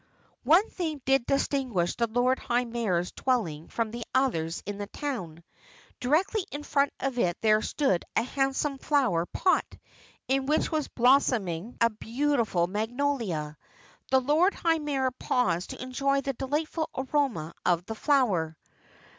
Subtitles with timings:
[0.45, 5.43] One thing did distinguish the Lord High Mayor's dwelling from the others in the town.
[5.99, 9.65] Directly in front of it there stood a handsome flower pot
[10.27, 13.55] in which was blossoming a beautiful magnolia.
[14.09, 18.57] The Lord High Mayor paused to enjoy the delightful aroma of the flower.